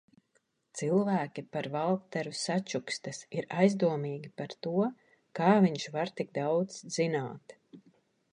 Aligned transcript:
Cilvēki 0.79 1.43
par 1.55 1.67
Valteru 1.75 2.31
sačukstas, 2.43 3.19
ir 3.41 3.47
aizdomīgi 3.65 4.33
par 4.41 4.57
to, 4.67 4.75
kā 5.41 5.53
viņš 5.67 5.87
var 5.99 6.15
tik 6.23 6.35
daudz 6.41 6.83
zināt. 6.99 7.59